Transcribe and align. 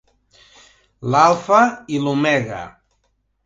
L'alfa 1.15 1.61
i 1.99 2.03
l'omega. 2.09 2.67